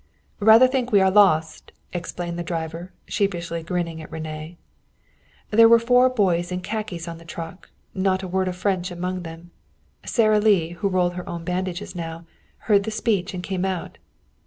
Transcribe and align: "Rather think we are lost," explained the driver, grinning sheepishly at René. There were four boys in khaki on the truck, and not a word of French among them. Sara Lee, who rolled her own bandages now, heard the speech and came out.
"Rather 0.39 0.67
think 0.67 0.91
we 0.91 0.99
are 0.99 1.11
lost," 1.11 1.73
explained 1.93 2.39
the 2.39 2.43
driver, 2.43 2.85
grinning 3.05 3.05
sheepishly 3.05 3.59
at 3.59 3.67
René. 3.67 4.55
There 5.51 5.69
were 5.69 5.77
four 5.77 6.09
boys 6.09 6.51
in 6.51 6.61
khaki 6.61 6.99
on 7.07 7.19
the 7.19 7.23
truck, 7.23 7.69
and 7.93 8.01
not 8.01 8.23
a 8.23 8.27
word 8.27 8.47
of 8.47 8.55
French 8.55 8.89
among 8.89 9.21
them. 9.21 9.51
Sara 10.03 10.39
Lee, 10.39 10.69
who 10.71 10.87
rolled 10.89 11.13
her 11.13 11.29
own 11.29 11.43
bandages 11.43 11.93
now, 11.95 12.25
heard 12.65 12.81
the 12.85 12.89
speech 12.89 13.35
and 13.35 13.43
came 13.43 13.63
out. 13.63 13.99